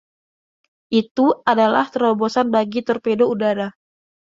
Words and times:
Itu 1.01 1.27
adalah 1.51 1.85
terobosan 1.93 2.47
bagi 2.55 2.79
torpedo 2.87 3.23
udara. 3.33 3.67